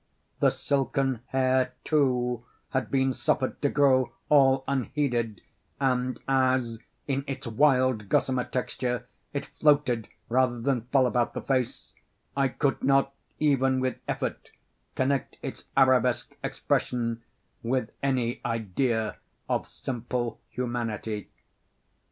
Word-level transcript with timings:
The 0.39 0.49
silken 0.49 1.19
hair, 1.27 1.73
too, 1.83 2.43
had 2.71 2.89
been 2.89 3.13
suffered 3.13 3.61
to 3.61 3.69
grow 3.69 4.11
all 4.29 4.63
unheeded, 4.67 5.41
and 5.79 6.19
as, 6.27 6.79
in 7.07 7.23
its 7.27 7.45
wild 7.45 8.09
gossamer 8.09 8.45
texture, 8.45 9.05
it 9.31 9.45
floated 9.45 10.07
rather 10.27 10.59
than 10.59 10.85
fell 10.91 11.05
about 11.05 11.35
the 11.35 11.41
face, 11.43 11.93
I 12.35 12.47
could 12.47 12.83
not, 12.83 13.13
even 13.37 13.79
with 13.79 13.99
effort, 14.07 14.49
connect 14.95 15.37
its 15.43 15.65
Arabesque 15.77 16.35
expression 16.43 17.21
with 17.61 17.91
any 18.01 18.41
idea 18.43 19.17
of 19.47 19.67
simple 19.67 20.41
humanity. 20.49 21.29